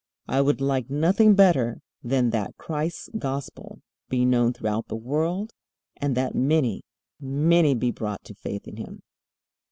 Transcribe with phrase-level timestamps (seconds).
[0.27, 5.53] I would like nothing better than that Christ's Gospel be known throughout the world
[5.95, 6.81] and that many,
[7.19, 9.03] many be brought to faith in Him."